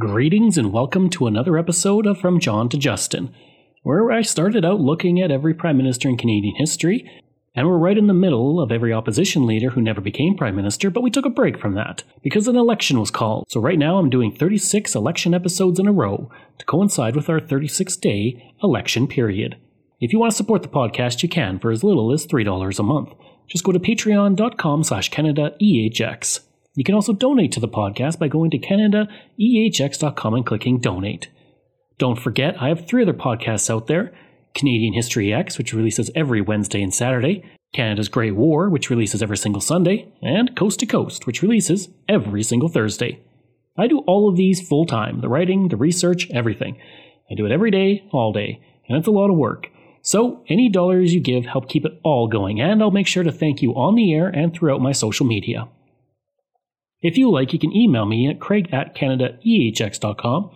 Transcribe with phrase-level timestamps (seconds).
[0.00, 3.34] Greetings and welcome to another episode of From John to Justin,
[3.82, 7.04] where I started out looking at every Prime Minister in Canadian history,
[7.54, 10.88] and we're right in the middle of every opposition leader who never became Prime Minister,
[10.88, 13.44] but we took a break from that because an election was called.
[13.50, 17.38] So right now I'm doing 36 election episodes in a row to coincide with our
[17.38, 19.58] 36 day election period.
[20.00, 22.82] If you want to support the podcast, you can for as little as $3 a
[22.82, 23.12] month.
[23.48, 26.40] Just go to patreon.com slash CanadaEHX.
[26.74, 31.28] You can also donate to the podcast by going to CanadaEHX.com and clicking donate.
[31.98, 34.12] Don't forget, I have three other podcasts out there
[34.54, 39.36] Canadian History X, which releases every Wednesday and Saturday, Canada's Great War, which releases every
[39.36, 43.20] single Sunday, and Coast to Coast, which releases every single Thursday.
[43.76, 46.78] I do all of these full time the writing, the research, everything.
[47.30, 49.68] I do it every day, all day, and it's a lot of work.
[50.02, 53.32] So, any dollars you give help keep it all going, and I'll make sure to
[53.32, 55.68] thank you on the air and throughout my social media.
[57.02, 60.50] If you like, you can email me at craig at canadaehx.com.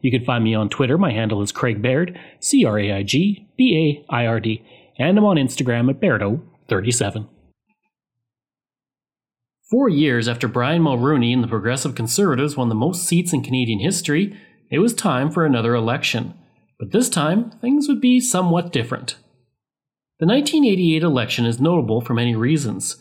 [0.00, 0.96] You can find me on Twitter.
[0.96, 4.64] My handle is Craig Baird, C R A I G B A I R D,
[4.98, 7.28] and I'm on Instagram at Bairdo37.
[9.70, 13.80] Four years after Brian Mulroney and the Progressive Conservatives won the most seats in Canadian
[13.80, 14.34] history,
[14.70, 16.34] it was time for another election.
[16.78, 19.16] But this time, things would be somewhat different.
[20.20, 22.96] The 1988 election is notable for many reasons.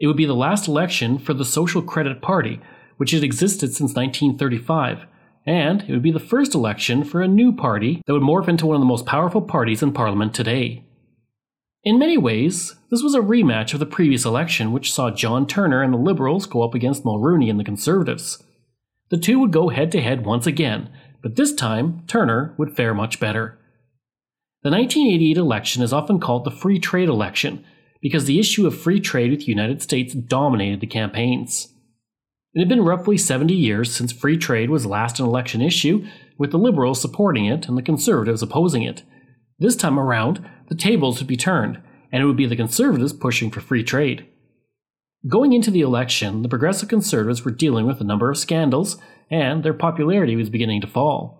[0.00, 2.58] It would be the last election for the Social Credit Party,
[2.96, 5.06] which had existed since 1935,
[5.46, 8.66] and it would be the first election for a new party that would morph into
[8.66, 10.84] one of the most powerful parties in Parliament today.
[11.84, 15.82] In many ways, this was a rematch of the previous election, which saw John Turner
[15.82, 18.42] and the Liberals go up against Mulroney and the Conservatives.
[19.10, 20.90] The two would go head to head once again,
[21.22, 23.58] but this time Turner would fare much better.
[24.62, 27.64] The 1988 election is often called the free trade election
[28.00, 31.68] because the issue of free trade with the United States dominated the campaigns.
[32.54, 36.04] It had been roughly 70 years since free trade was last an election issue,
[36.36, 39.02] with the Liberals supporting it and the Conservatives opposing it.
[39.58, 43.50] This time around, the tables would be turned, and it would be the Conservatives pushing
[43.50, 44.26] for free trade.
[45.28, 48.96] Going into the election, the Progressive Conservatives were dealing with a number of scandals,
[49.30, 51.36] and their popularity was beginning to fall.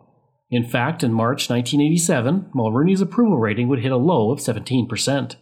[0.51, 5.37] In fact, in March 1987, Mulroney's approval rating would hit a low of 17%.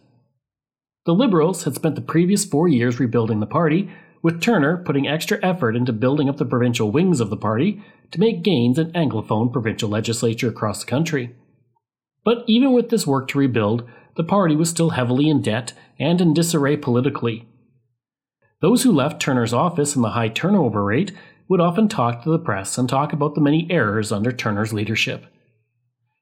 [1.09, 3.89] The Liberals had spent the previous four years rebuilding the party,
[4.21, 7.81] with Turner putting extra effort into building up the provincial wings of the party
[8.11, 11.35] to make gains in Anglophone provincial legislature across the country.
[12.23, 16.21] But even with this work to rebuild, the party was still heavily in debt and
[16.21, 17.47] in disarray politically.
[18.61, 21.11] Those who left Turner's office in the high turnover rate
[21.47, 25.25] would often talk to the press and talk about the many errors under Turner's leadership.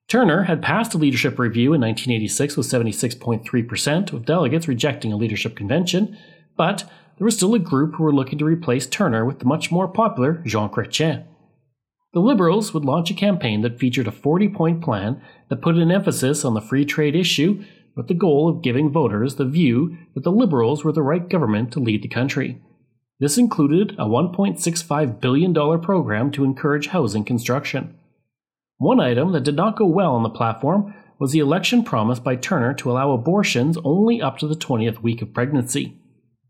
[0.07, 5.55] Turner had passed a leadership review in 1986 with 76.3% of delegates rejecting a leadership
[5.55, 6.17] convention,
[6.55, 9.69] but there was still a group who were looking to replace Turner with the much
[9.69, 11.25] more popular Jean Chrétien.
[12.13, 15.91] The Liberals would launch a campaign that featured a 40 point plan that put an
[15.91, 17.63] emphasis on the free trade issue
[17.95, 21.73] with the goal of giving voters the view that the Liberals were the right government
[21.73, 22.61] to lead the country.
[23.19, 27.97] This included a $1.65 billion program to encourage housing construction.
[28.77, 32.35] One item that did not go well on the platform was the election promise by
[32.35, 35.99] Turner to allow abortions only up to the 20th week of pregnancy.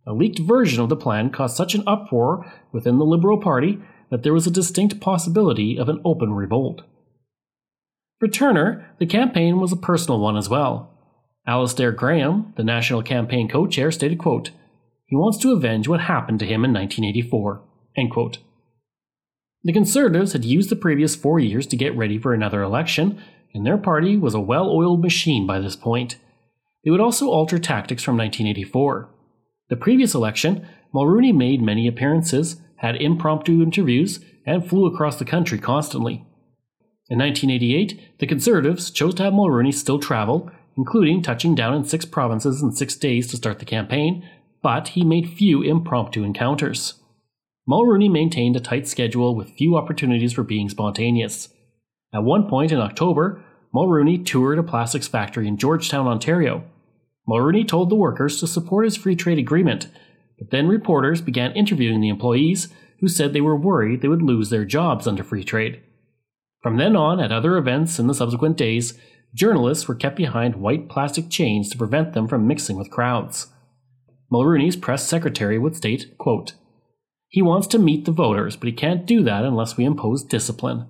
[0.05, 3.79] A leaked version of the plan caused such an uproar within the Liberal Party
[4.09, 6.81] that there was a distinct possibility of an open revolt.
[8.19, 10.91] For Turner, the campaign was a personal one as well.
[11.45, 14.51] Alastair Graham, the national campaign co-chair, stated, quote,
[15.05, 17.61] He wants to avenge what happened to him in 1984.
[17.95, 18.39] End quote.
[19.63, 23.21] The Conservatives had used the previous four years to get ready for another election,
[23.53, 26.17] and their party was a well oiled machine by this point.
[26.83, 29.09] They would also alter tactics from 1984.
[29.69, 35.57] The previous election, Mulroney made many appearances, had impromptu interviews, and flew across the country
[35.57, 36.25] constantly.
[37.09, 42.05] In 1988, the Conservatives chose to have Mulroney still travel, including touching down in six
[42.05, 44.27] provinces in six days to start the campaign,
[44.61, 46.95] but he made few impromptu encounters.
[47.69, 51.49] Mulroney maintained a tight schedule with few opportunities for being spontaneous.
[52.13, 53.43] At one point in October,
[53.75, 56.63] Mulroney toured a plastics factory in Georgetown, Ontario.
[57.27, 59.89] Mulroney told the workers to support his free trade agreement,
[60.39, 62.69] but then reporters began interviewing the employees
[63.01, 65.81] who said they were worried they would lose their jobs under free trade.
[66.63, 68.97] From then on, at other events in the subsequent days,
[69.33, 73.47] journalists were kept behind white plastic chains to prevent them from mixing with crowds.
[74.31, 76.53] Mulroney's press secretary would state, quote,
[77.29, 80.85] he wants to meet the voters, but he can't do that unless we impose discipline.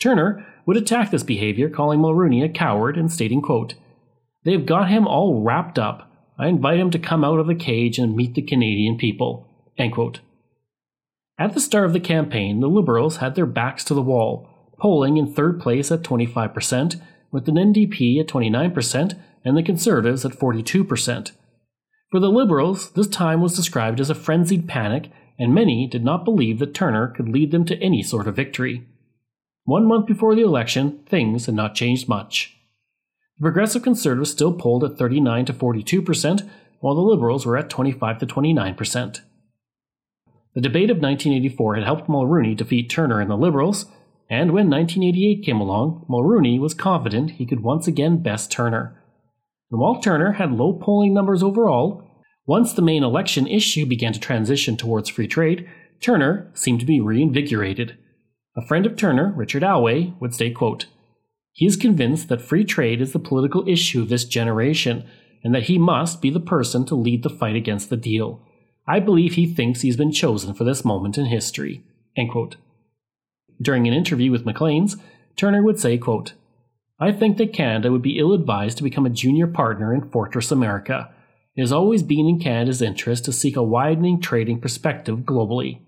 [0.00, 3.74] Turner would attack this behavior, calling Mulroney a coward and stating, quote,
[4.44, 6.10] They've got him all wrapped up.
[6.38, 9.48] I invite him to come out of the cage and meet the Canadian people.
[11.38, 14.48] At the start of the campaign, the Liberals had their backs to the wall,
[14.78, 17.00] polling in third place at 25%,
[17.30, 21.32] with the NDP at 29% and the Conservatives at 42%.
[22.12, 26.26] For the Liberals, this time was described as a frenzied panic, and many did not
[26.26, 28.86] believe that Turner could lead them to any sort of victory.
[29.64, 32.54] One month before the election, things had not changed much.
[33.38, 36.50] The Progressive Conservatives still polled at 39 to 42%,
[36.80, 39.20] while the Liberals were at 25 to 29%.
[40.54, 43.86] The debate of 1984 had helped Mulroney defeat Turner and the Liberals,
[44.28, 49.01] and when 1988 came along, Mulroney was confident he could once again best Turner.
[49.72, 52.04] And while Turner had low polling numbers overall,
[52.46, 55.66] once the main election issue began to transition towards free trade,
[56.02, 57.96] Turner seemed to be reinvigorated.
[58.54, 60.86] A friend of Turner, Richard Alway, would say, quote,
[61.52, 65.08] He is convinced that free trade is the political issue of this generation,
[65.42, 68.46] and that he must be the person to lead the fight against the deal.
[68.86, 71.82] I believe he thinks he's been chosen for this moment in history.
[73.60, 74.96] During an interview with Maclean's,
[75.36, 76.34] Turner would say, quote,
[77.00, 80.50] I think that Canada would be ill advised to become a junior partner in Fortress
[80.52, 81.10] America.
[81.56, 85.80] It has always been in Canada's interest to seek a widening trading perspective globally.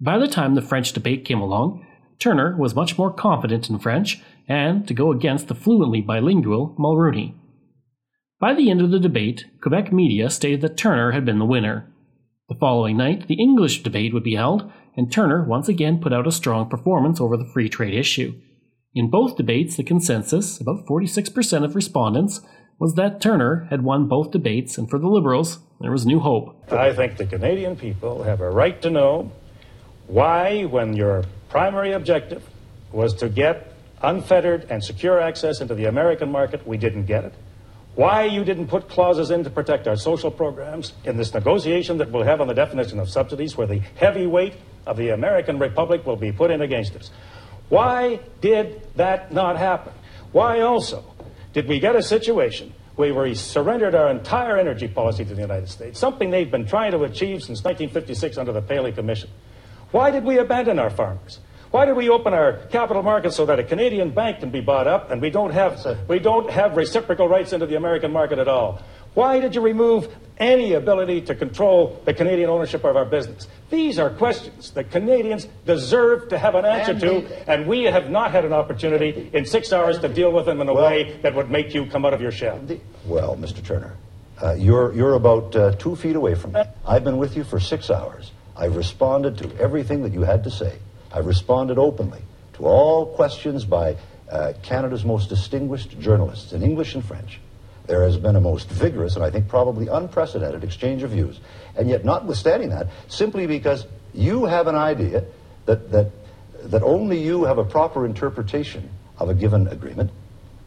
[0.00, 1.84] By the time the French debate came along,
[2.18, 7.34] Turner was much more confident in French and to go against the fluently bilingual Mulroney.
[8.40, 11.92] By the end of the debate, Quebec media stated that Turner had been the winner.
[12.48, 16.26] The following night, the English debate would be held, and Turner once again put out
[16.26, 18.34] a strong performance over the free trade issue.
[18.94, 22.40] In both debates, the consensus, about 46% of respondents,
[22.78, 26.72] was that Turner had won both debates, and for the Liberals, there was new hope.
[26.72, 29.30] I think the Canadian people have a right to know
[30.06, 32.42] why, when your primary objective
[32.90, 37.34] was to get unfettered and secure access into the American market, we didn't get it.
[37.94, 42.10] Why you didn't put clauses in to protect our social programs in this negotiation that
[42.10, 44.54] we'll have on the definition of subsidies, where the heavy weight
[44.86, 47.10] of the American Republic will be put in against us.
[47.68, 49.92] Why did that not happen?
[50.32, 51.04] Why also
[51.52, 55.68] did we get a situation where we surrendered our entire energy policy to the United
[55.68, 59.30] States, something they've been trying to achieve since 1956 under the Paley Commission?
[59.90, 61.40] Why did we abandon our farmers?
[61.70, 64.86] Why did we open our capital markets so that a Canadian bank can be bought
[64.86, 68.48] up and we don't have, we don't have reciprocal rights into the American market at
[68.48, 68.82] all?
[69.18, 73.48] Why did you remove any ability to control the Canadian ownership of our business?
[73.68, 78.30] These are questions that Canadians deserve to have an answer to, and we have not
[78.30, 81.34] had an opportunity in six hours to deal with them in a well, way that
[81.34, 82.64] would make you come out of your shell.
[83.06, 83.60] Well, Mr.
[83.60, 83.96] Turner,
[84.40, 86.62] uh, you're, you're about uh, two feet away from me.
[86.86, 88.30] I've been with you for six hours.
[88.56, 90.78] I've responded to everything that you had to say.
[91.12, 92.22] I've responded openly
[92.52, 93.96] to all questions by
[94.30, 97.40] uh, Canada's most distinguished journalists in English and French.
[97.88, 101.40] There has been a most vigorous and I think probably unprecedented exchange of views.
[101.76, 105.24] And yet, notwithstanding that, simply because you have an idea
[105.66, 106.12] that, that,
[106.64, 110.10] that only you have a proper interpretation of a given agreement,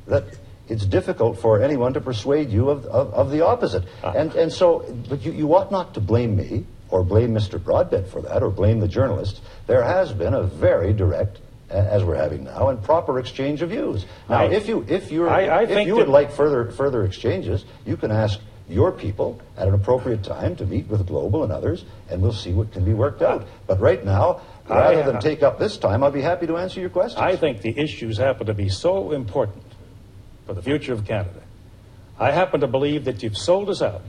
[0.08, 0.24] that
[0.68, 3.84] it's difficult for anyone to persuade you of, of, of the opposite.
[4.04, 7.64] Uh, and, and so, but you, you ought not to blame me or blame Mr.
[7.64, 9.42] Broadbent for that, or blame the journalists.
[9.66, 11.40] There has been a very direct,
[11.72, 14.06] as we're having now, and proper exchange of views.
[14.30, 18.12] Now, I, if you if you if you would like further further exchanges, you can
[18.12, 18.40] ask
[18.70, 22.54] your people at an appropriate time to meet with Global and others, and we'll see
[22.54, 23.46] what can be worked out.
[23.68, 26.80] But right now, rather I, than take up this time, I'll be happy to answer
[26.80, 27.22] your questions.
[27.22, 29.66] I think the issues happen to be so important
[30.46, 31.42] for the future of Canada.
[32.18, 34.04] I happen to believe that you've sold us out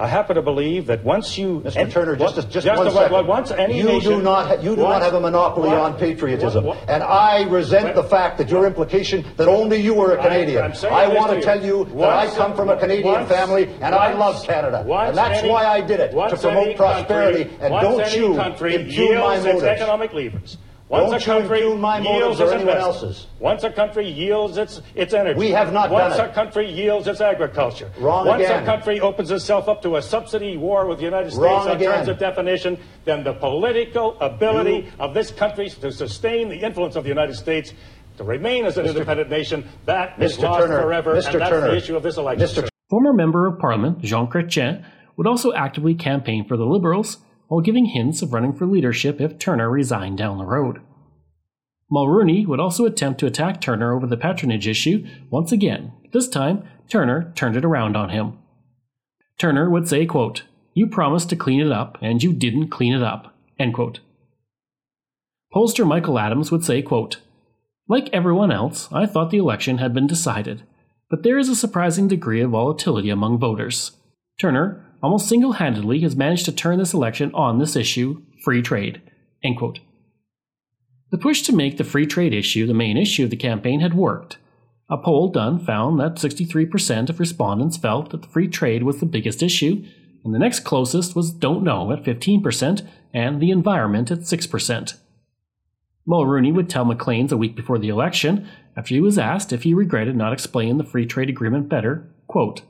[0.00, 1.82] I happen to believe that once you, Mr.
[1.82, 3.26] And, Turner, just, just, just, just one second.
[3.26, 5.98] Once any you nation, do not, you do once, not have a monopoly what, on
[5.98, 10.12] patriotism, what, what, and I resent the fact that your implication that only you are
[10.12, 10.72] a Canadian.
[10.84, 13.92] I, I want to tell you that I come from a Canadian once, family, and
[13.92, 17.44] I love Canada, and that's any, why I did it to promote prosperity.
[17.46, 19.62] Country, and don't you impugn my motives.
[19.64, 20.58] economic levers.
[20.88, 23.26] Once Don't a country you my yields its anyone else's.
[23.38, 25.38] Once a country yields its, its energy.
[25.38, 27.90] We have not Once done a country yields its agriculture.
[27.98, 28.62] Wrong Once again.
[28.62, 31.76] a country opens itself up to a subsidy war with the United States Wrong on
[31.76, 31.92] again.
[31.92, 34.92] terms of definition, then the political ability you...
[34.98, 37.74] of this country to sustain the influence of the United States
[38.16, 38.88] to remain as an Mr.
[38.88, 40.22] independent nation, that Mr.
[40.22, 41.32] is lost Turner, forever, Mr.
[41.32, 42.46] and that's Turner, the issue of this election.
[42.46, 42.68] Mr.
[42.88, 44.84] Former Member of Parliament Jean Chrétien
[45.16, 49.38] would also actively campaign for the Liberals while giving hints of running for leadership if
[49.38, 50.80] Turner resigned down the road.
[51.90, 55.92] Mulroney would also attempt to attack Turner over the patronage issue once again.
[56.12, 58.38] This time, Turner turned it around on him.
[59.38, 60.42] Turner would say, quote,
[60.74, 63.34] You promised to clean it up, and you didn't clean it up.
[63.58, 64.00] End quote.
[65.54, 67.18] Pollster Michael Adams would say, quote,
[67.88, 70.64] Like everyone else, I thought the election had been decided,
[71.08, 73.92] but there is a surprising degree of volatility among voters.
[74.38, 79.00] Turner almost single handedly has managed to turn this election on this issue free trade.
[81.10, 83.94] The push to make the free trade issue the main issue of the campaign had
[83.94, 84.38] worked.
[84.90, 89.42] A poll done found that 63% of respondents felt that free trade was the biggest
[89.42, 89.84] issue,
[90.24, 94.96] and the next closest was don't know at 15% and the environment at 6%.
[96.06, 99.74] Mulroney would tell Maclean's a week before the election, after he was asked if he
[99.74, 102.62] regretted not explaining the free trade agreement better, quote,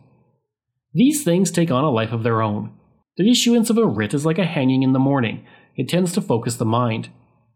[0.99, 2.73] These things take on a life of their own.
[3.19, 5.47] The issuance of a writ is like a hanging in the morning.
[5.77, 7.11] It tends to focus the mind.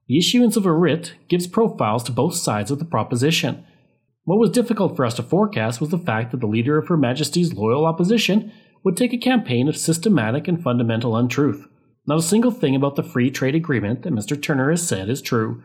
[0.06, 3.66] The issuance of a writ gives profiles to both sides of the proposition.
[4.22, 6.96] What was difficult for us to forecast was the fact that the leader of Her
[6.96, 8.52] Majesty's loyal opposition
[8.84, 11.66] would take a campaign of systematic and fundamental untruth.
[12.06, 14.40] Not a single thing about the free trade agreement that Mr.
[14.40, 15.64] Turner has said is true.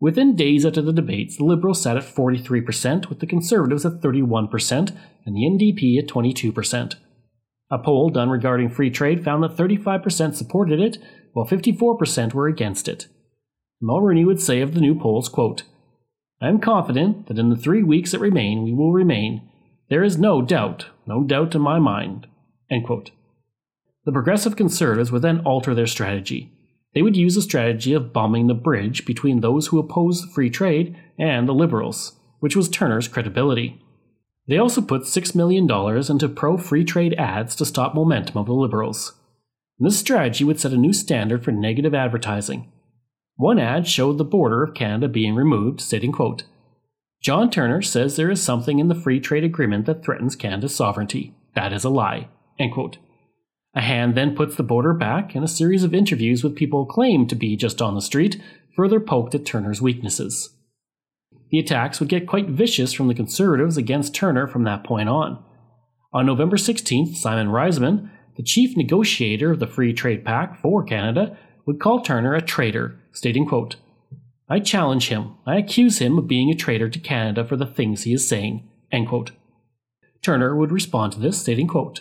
[0.00, 4.96] Within days after the debates, the Liberals sat at 43%, with the Conservatives at 31%,
[5.26, 6.94] and the NDP at 22%.
[7.70, 10.96] A poll done regarding free trade found that 35% supported it,
[11.34, 13.08] while 54% were against it.
[13.82, 15.64] Mulroney would say of the new polls, quote,
[16.42, 19.48] I am confident that in the three weeks that remain, we will remain.
[19.90, 22.26] There is no doubt, no doubt in my mind.
[24.06, 26.50] The progressive conservatives would then alter their strategy.
[26.94, 30.96] They would use a strategy of bombing the bridge between those who opposed free trade
[31.18, 33.80] and the liberals, which was Turner's credibility.
[34.48, 35.70] They also put $6 million
[36.10, 39.14] into pro free trade ads to stop momentum of the liberals.
[39.78, 42.70] This strategy would set a new standard for negative advertising.
[43.36, 46.42] One ad showed the border of Canada being removed, stating, quote,
[47.22, 51.34] John Turner says there is something in the free trade agreement that threatens Canada's sovereignty.
[51.54, 52.28] That is a lie.
[52.58, 52.98] End quote.
[53.74, 57.28] A hand then puts the border back, and a series of interviews with people claimed
[57.28, 58.40] to be just on the street
[58.74, 60.50] further poked at Turner's weaknesses.
[61.50, 65.42] The attacks would get quite vicious from the Conservatives against Turner from that point on.
[66.12, 71.36] On November 16th, Simon Reisman, the chief negotiator of the Free Trade Pact for Canada,
[71.66, 73.76] would call Turner a traitor, stating, quote,
[74.48, 75.36] I challenge him.
[75.46, 78.68] I accuse him of being a traitor to Canada for the things he is saying.
[80.22, 82.00] Turner would respond to this, stating, quote,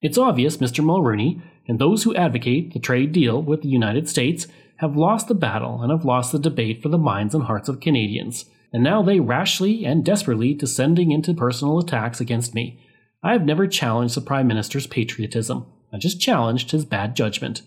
[0.00, 0.84] it's obvious Mr.
[0.84, 5.34] Mulroney and those who advocate the trade deal with the United States have lost the
[5.34, 9.02] battle and have lost the debate for the minds and hearts of Canadians, and now
[9.02, 12.80] they rashly and desperately descending into personal attacks against me.
[13.22, 15.66] I have never challenged the Prime Minister's patriotism.
[15.92, 17.62] I just challenged his bad judgment.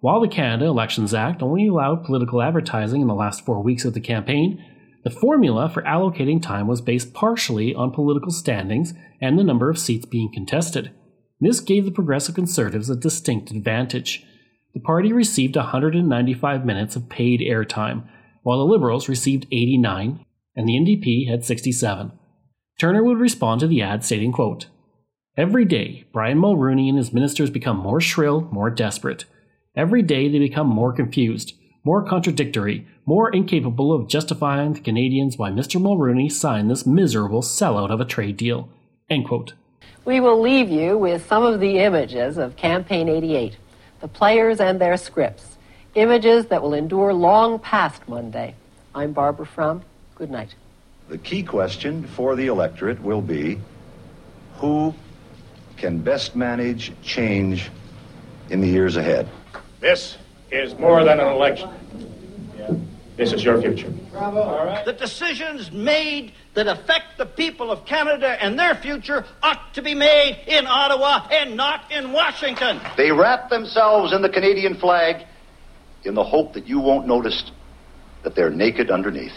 [0.00, 3.92] While the Canada Elections Act only allowed political advertising in the last four weeks of
[3.92, 4.64] the campaign,
[5.04, 9.78] the formula for allocating time was based partially on political standings and the number of
[9.78, 10.90] seats being contested.
[11.40, 14.24] This gave the Progressive Conservatives a distinct advantage.
[14.74, 18.08] The party received 195 minutes of paid airtime,
[18.42, 20.24] while the Liberals received 89
[20.56, 22.12] and the NDP had 67.
[22.78, 24.66] Turner would respond to the ad stating, quote,
[25.36, 29.24] Every day, Brian Mulroney and his ministers become more shrill, more desperate.
[29.76, 35.50] Every day they become more confused more contradictory, more incapable of justifying to Canadians why
[35.50, 35.80] Mr.
[35.80, 38.68] Mulroney signed this miserable sellout of a trade deal.
[40.04, 43.56] We will leave you with some of the images of Campaign 88,
[44.00, 45.58] the players and their scripts,
[45.96, 48.54] images that will endure long past Monday.
[48.94, 49.82] I'm Barbara Frum.
[50.14, 50.54] Good night.
[51.08, 53.58] The key question for the electorate will be
[54.58, 54.94] who
[55.76, 57.68] can best manage change
[58.48, 59.28] in the years ahead?
[59.80, 60.18] This
[60.52, 61.68] is more than an election.
[63.16, 63.90] This is your future.
[64.12, 64.40] Bravo.
[64.40, 64.84] All right.
[64.84, 69.94] The decisions made that affect the people of Canada and their future ought to be
[69.94, 72.80] made in Ottawa and not in Washington.
[72.96, 75.26] They wrap themselves in the Canadian flag
[76.04, 77.50] in the hope that you won't notice
[78.22, 79.32] that they're naked underneath.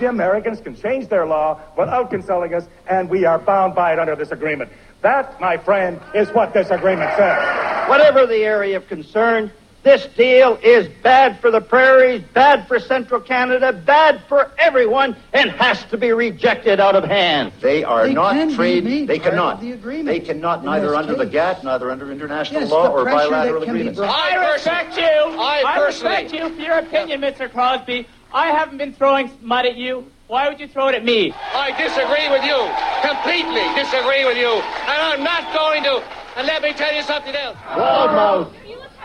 [0.00, 3.98] The Americans can change their law without consulting us, and we are bound by it
[3.98, 4.72] under this agreement.
[5.02, 7.88] That, my friend, is what this agreement says.
[7.88, 13.20] Whatever the area of concern, this deal is bad for the prairies, bad for central
[13.20, 17.52] Canada, bad for everyone, and has to be rejected out of hand.
[17.60, 19.08] They are they not trade.
[19.08, 19.60] They cannot.
[19.60, 23.98] The they cannot neither under the GATT, neither under international yes, law or bilateral agreements.
[23.98, 25.02] I respect you.
[25.02, 27.50] I, I respect you for your opinion, Mr.
[27.50, 28.06] Crosby.
[28.32, 30.06] I haven't been throwing mud at you.
[30.28, 31.32] Why would you throw it at me?
[31.32, 32.56] I disagree with you.
[33.04, 34.48] Completely disagree with you.
[34.48, 36.02] And I'm not going to.
[36.36, 37.56] And let me tell you something else.
[37.68, 38.50] Loudmouth.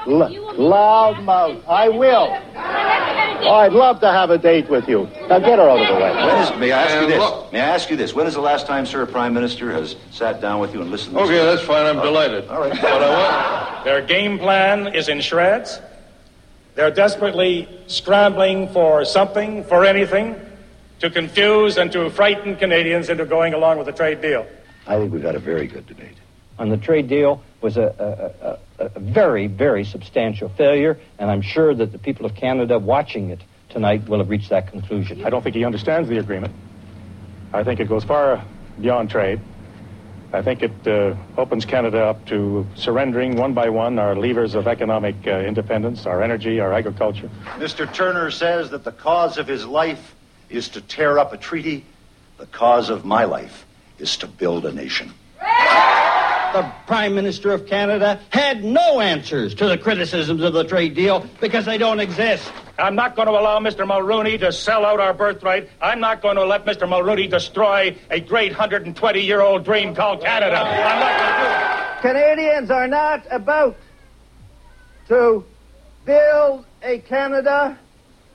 [0.07, 1.61] L- loudmouth.
[1.67, 2.37] I will.
[2.55, 5.09] Oh, I'd love to have a date with you.
[5.27, 6.15] Now get her out of the way.
[6.15, 7.51] When is, may I ask you this?
[7.51, 8.13] May I ask you this?
[8.13, 10.89] When is the last time, sir, a prime minister has sat down with you and
[10.89, 11.15] listened?
[11.15, 11.85] to Okay, that's fine.
[11.85, 12.47] I'm delighted.
[12.47, 12.71] All right.
[12.81, 13.85] But I want...
[13.85, 15.79] Their game plan is in shreds.
[16.75, 20.39] They're desperately scrambling for something, for anything,
[20.99, 24.47] to confuse and to frighten Canadians into going along with the trade deal.
[24.87, 26.15] I think we've had a very good debate.
[26.59, 31.41] On the trade deal was a, a, a, a very, very substantial failure, and I'm
[31.41, 35.23] sure that the people of Canada watching it tonight will have reached that conclusion.
[35.25, 36.53] I don't think he understands the agreement.
[37.53, 38.43] I think it goes far
[38.79, 39.39] beyond trade.
[40.33, 44.67] I think it uh, opens Canada up to surrendering one by one our levers of
[44.67, 47.29] economic uh, independence, our energy, our agriculture.
[47.55, 47.91] Mr.
[47.91, 50.15] Turner says that the cause of his life
[50.49, 51.85] is to tear up a treaty.
[52.37, 53.65] The cause of my life
[53.99, 55.13] is to build a nation.
[56.54, 61.25] The Prime Minister of Canada had no answers to the criticisms of the trade deal
[61.42, 62.51] because they don't exist.
[62.80, 63.86] I'm not going to allow Mr.
[63.86, 65.70] Mulroney to sell out our birthright.
[65.82, 66.88] I'm not going to let Mr.
[66.88, 70.58] Mulroney destroy a great 120 year old dream called Canada.
[70.58, 72.13] I'm not going to do it.
[72.13, 73.75] Canadians are not about
[75.08, 75.44] to
[76.06, 77.77] build a Canada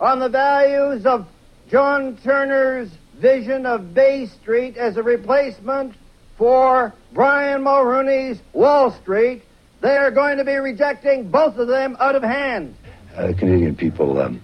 [0.00, 1.26] on the values of
[1.71, 5.95] John Turner's vision of Bay Street as a replacement
[6.42, 9.44] for Brian Mulroney's Wall Street.
[9.80, 12.75] They are going to be rejecting both of them out of hand.
[13.16, 14.42] Uh, Canadian people, um,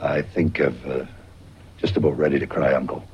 [0.00, 1.06] I think, have uh,
[1.78, 3.04] just about ready to cry uncle.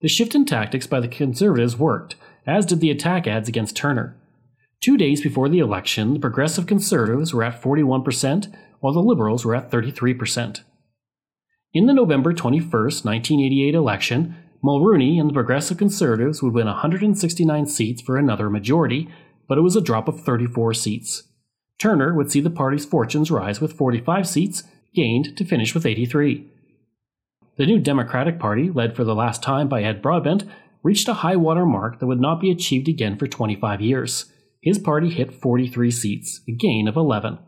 [0.00, 4.16] The shift in tactics by the Conservatives worked, as did the attack ads against Turner.
[4.80, 9.54] Two days before the election, the Progressive Conservatives were at 41%, while the Liberals were
[9.54, 10.62] at 33%.
[11.72, 18.02] In the November 21, 1988 election, Mulroney and the Progressive Conservatives would win 169 seats
[18.02, 19.08] for another majority,
[19.46, 21.22] but it was a drop of 34 seats.
[21.78, 26.44] Turner would see the party's fortunes rise with 45 seats, gained to finish with 83.
[27.56, 30.44] The new Democratic Party, led for the last time by Ed Broadbent,
[30.82, 34.26] reached a high water mark that would not be achieved again for 25 years.
[34.60, 37.38] His party hit 43 seats, a gain of 11.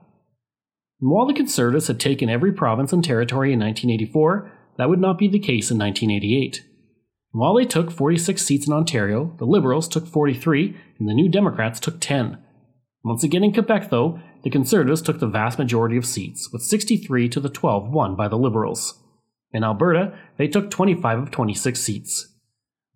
[1.01, 5.19] And while the Conservatives had taken every province and territory in 1984, that would not
[5.19, 6.65] be the case in 1988.
[7.33, 11.79] While they took 46 seats in Ontario, the Liberals took 43 and the New Democrats
[11.79, 12.39] took 10.
[13.05, 17.29] Once again in Quebec, though, the Conservatives took the vast majority of seats, with 63
[17.29, 19.03] to the 12 won by the Liberals.
[19.53, 22.35] In Alberta, they took 25 of 26 seats.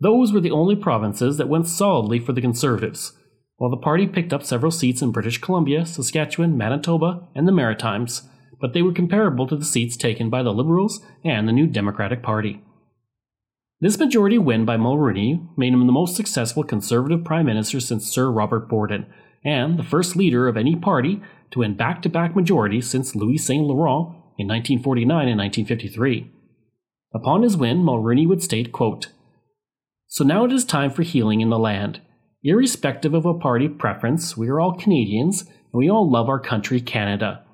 [0.00, 3.12] Those were the only provinces that went solidly for the Conservatives,
[3.56, 8.28] while the party picked up several seats in British Columbia, Saskatchewan, Manitoba, and the Maritimes,
[8.60, 12.22] but they were comparable to the seats taken by the Liberals and the New Democratic
[12.22, 12.63] Party.
[13.84, 18.30] This majority win by Mulroney made him the most successful Conservative Prime Minister since Sir
[18.30, 19.04] Robert Borden,
[19.44, 21.20] and the first leader of any party
[21.50, 26.32] to win back to back majorities since Louis Saint Laurent in 1949 and 1953.
[27.14, 29.08] Upon his win, Mulroney would state, quote,
[30.06, 32.00] So now it is time for healing in the land.
[32.42, 36.80] Irrespective of a party preference, we are all Canadians, and we all love our country,
[36.80, 37.44] Canada.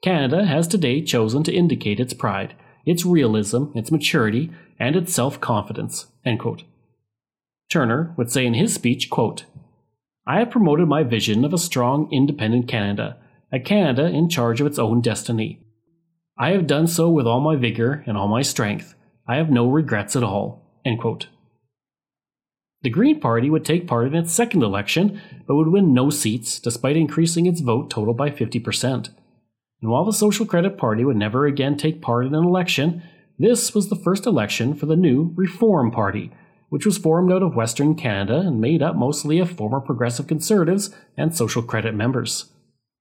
[0.00, 2.54] Canada has today chosen to indicate its pride,
[2.86, 6.06] its realism, its maturity, and its self confidence.
[7.70, 9.44] Turner would say in his speech, quote,
[10.26, 13.16] I have promoted my vision of a strong, independent Canada,
[13.52, 15.60] a Canada in charge of its own destiny.
[16.36, 18.96] I have done so with all my vigor and all my strength.
[19.28, 20.80] I have no regrets at all.
[22.82, 26.58] The Green Party would take part in its second election, but would win no seats,
[26.58, 29.10] despite increasing its vote total by 50%.
[29.80, 33.04] And while the Social Credit Party would never again take part in an election,
[33.38, 36.30] this was the first election for the new Reform Party,
[36.68, 40.94] which was formed out of Western Canada and made up mostly of former Progressive Conservatives
[41.16, 42.52] and Social Credit members.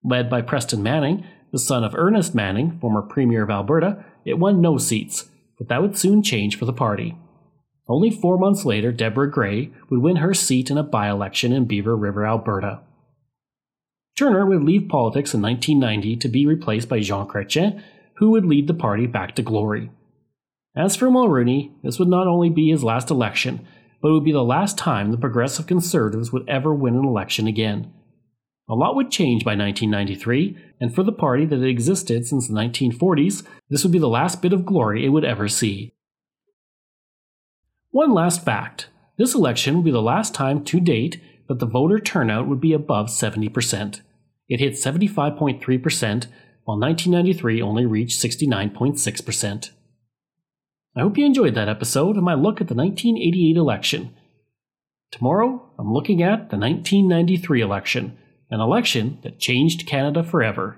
[0.03, 4.61] Led by Preston Manning, the son of Ernest Manning, former Premier of Alberta, it won
[4.61, 7.15] no seats, but that would soon change for the party.
[7.87, 11.65] Only four months later, Deborah Grey would win her seat in a by election in
[11.65, 12.79] Beaver River, Alberta.
[14.17, 17.81] Turner would leave politics in 1990 to be replaced by Jean Chrétien,
[18.17, 19.89] who would lead the party back to glory.
[20.75, 23.67] As for Mulroney, this would not only be his last election,
[24.01, 27.45] but it would be the last time the Progressive Conservatives would ever win an election
[27.45, 27.91] again.
[28.69, 32.53] A lot would change by 1993, and for the party that had existed since the
[32.53, 35.93] 1940s, this would be the last bit of glory it would ever see.
[37.89, 41.99] One last fact this election would be the last time to date that the voter
[41.99, 44.01] turnout would be above 70%.
[44.47, 46.27] It hit 75.3%,
[46.63, 49.71] while 1993 only reached 69.6%.
[50.95, 54.13] I hope you enjoyed that episode of my look at the 1988 election.
[55.09, 58.17] Tomorrow, I'm looking at the 1993 election,
[58.49, 60.77] an election that changed Canada forever.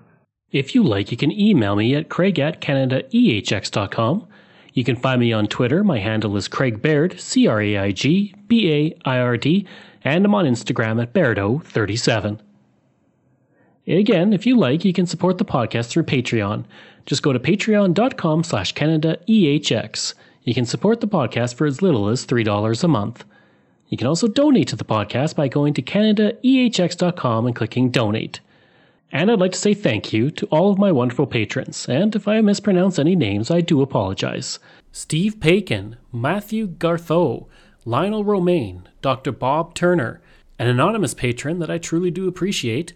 [0.51, 4.27] If you like, you can email me at craig at canadaehx.com.
[4.73, 5.83] You can find me on Twitter.
[5.83, 9.67] My handle is Craig Baird, C R A I G B A I R D,
[10.03, 12.39] and I'm on Instagram at Bairdo37.
[13.87, 16.63] Again, if you like, you can support the podcast through Patreon.
[17.05, 20.13] Just go to patreon.com slash CanadaEHX.
[20.43, 23.25] You can support the podcast for as little as $3 a month.
[23.89, 28.39] You can also donate to the podcast by going to CanadaEHX.com and clicking donate.
[29.11, 32.27] And I'd like to say thank you to all of my wonderful patrons, and if
[32.27, 34.57] I mispronounce any names, I do apologize.
[34.91, 37.45] Steve Pakin, Matthew Gartho,
[37.85, 39.31] Lionel Romaine, Dr.
[39.31, 40.19] Bob Turner,
[40.57, 42.93] an anonymous patron that I truly do appreciate,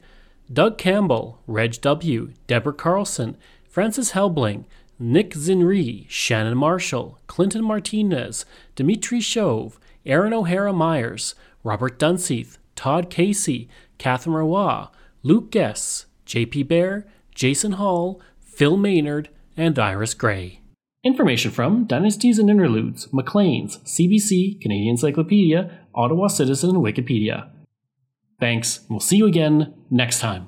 [0.52, 3.36] Doug Campbell, Reg W., Deborah Carlson,
[3.68, 4.64] Francis Helbling,
[4.98, 13.68] Nick Zinri, Shannon Marshall, Clinton Martinez, Dimitri Chauve, Aaron O'Hara Myers, Robert Dunseith, Todd Casey,
[13.98, 14.86] Catherine Roy,
[15.22, 17.06] Luke Guess, JP Bear,
[17.36, 20.62] Jason Hall, Phil Maynard, and Iris Gray.
[21.04, 27.50] Information from Dynasties and Interludes, Maclean's, CBC, Canadian Encyclopedia, Ottawa Citizen, and Wikipedia.
[28.40, 30.48] Thanks, we'll see you again next time.